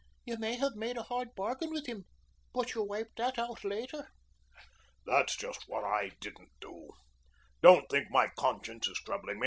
"You 0.25 0.35
may 0.39 0.55
have 0.55 0.73
made 0.73 0.97
a 0.97 1.03
hard 1.03 1.35
bargain 1.35 1.69
with 1.69 1.85
him, 1.85 2.05
but 2.55 2.73
you 2.73 2.81
wiped 2.81 3.17
that 3.17 3.37
out 3.37 3.63
later." 3.63 4.07
"That's 5.05 5.35
just 5.35 5.65
what 5.67 5.83
I 5.83 6.13
didn't 6.19 6.53
do. 6.59 6.89
Don't 7.61 7.87
think 7.87 8.07
my 8.09 8.29
conscience 8.35 8.87
is 8.87 8.99
troubling 9.05 9.37
me. 9.39 9.39